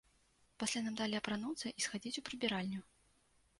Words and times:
Пасля 0.63 0.81
нам 0.85 0.95
далі 1.01 1.19
апрануцца 1.19 1.73
і 1.77 1.87
схадзіць 1.87 2.17
у 2.25 2.25
прыбіральню. 2.33 2.81